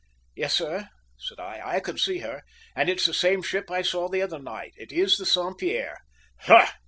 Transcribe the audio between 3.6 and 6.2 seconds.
I saw the other night. It is the Saint Pierre!"